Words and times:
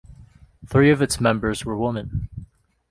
Three 0.67 0.89
of 0.89 0.99
its 1.03 1.21
members 1.21 1.63
were 1.63 1.77
women. 1.77 2.27